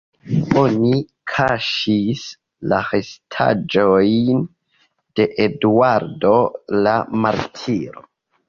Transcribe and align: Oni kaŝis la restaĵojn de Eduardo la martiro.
Oni 0.59 1.01
kaŝis 1.33 2.23
la 2.71 2.79
restaĵojn 2.87 4.41
de 5.21 5.29
Eduardo 5.47 6.35
la 6.89 6.99
martiro. 7.27 8.09